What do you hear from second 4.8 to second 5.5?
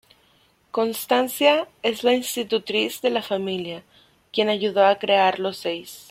a crear